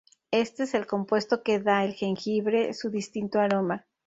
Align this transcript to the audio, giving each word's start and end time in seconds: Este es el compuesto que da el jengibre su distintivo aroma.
Este 0.31 0.63
es 0.63 0.73
el 0.73 0.87
compuesto 0.87 1.43
que 1.43 1.59
da 1.59 1.85
el 1.85 1.93
jengibre 1.93 2.73
su 2.73 2.89
distintivo 2.89 3.43
aroma. 3.43 3.85